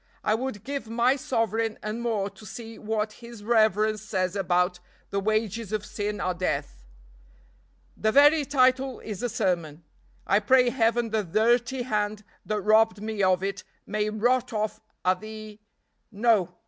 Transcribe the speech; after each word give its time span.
I 0.23 0.33
would 0.33 0.63
give 0.63 0.89
my 0.89 1.15
sovereign 1.15 1.77
and 1.83 2.01
more 2.01 2.27
to 2.31 2.43
see 2.43 2.79
what 2.79 3.13
his 3.21 3.43
reverence 3.43 4.01
says 4.01 4.35
about 4.35 4.79
'The 5.11 5.19
wages 5.19 5.71
of 5.71 5.85
sin 5.85 6.19
are 6.19 6.33
death.' 6.33 6.83
The 7.95 8.11
very 8.11 8.43
title 8.45 8.99
is 9.01 9.21
a 9.21 9.29
sermon. 9.29 9.83
I 10.25 10.39
pray 10.39 10.71
Heaven 10.71 11.11
the 11.11 11.23
dirty 11.23 11.83
hand 11.83 12.23
that 12.47 12.61
robbed 12.61 12.99
me 12.99 13.21
of 13.21 13.43
it 13.43 13.63
may 13.85 14.09
rot 14.09 14.51
off 14.51 14.81
at 15.05 15.21
the 15.21 15.59
no! 16.11 16.55